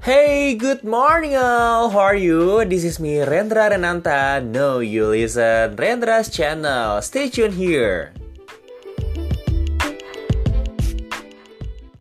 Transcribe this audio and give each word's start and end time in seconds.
Hey, 0.00 0.56
good 0.56 0.80
morning 0.82 1.36
all. 1.36 1.92
How 1.92 1.98
are 2.00 2.16
you? 2.16 2.64
This 2.64 2.88
is 2.88 2.96
me 2.96 3.20
Rendra 3.20 3.68
Renanta. 3.68 4.40
No, 4.40 4.80
you 4.80 5.12
listen 5.12 5.76
Rendra's 5.76 6.32
channel. 6.32 7.04
Stay 7.04 7.28
tuned 7.28 7.60
here. 7.60 8.08